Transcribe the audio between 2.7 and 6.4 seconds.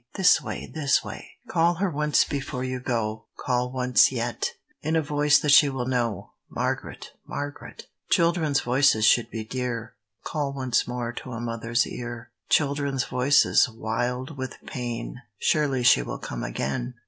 go. Call once yet! In a voice that she will know: